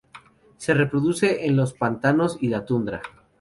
Se 0.57 0.73
reproduce 0.73 1.45
en 1.45 1.55
los 1.55 1.73
pantanos 1.75 2.39
y 2.41 2.47
la 2.47 2.65
tundra. 2.65 3.03